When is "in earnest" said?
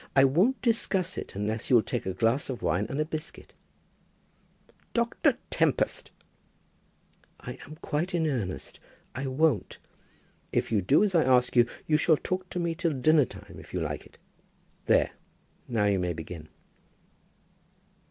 8.15-8.79